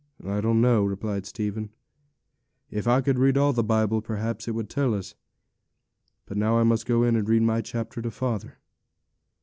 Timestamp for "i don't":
0.25-0.61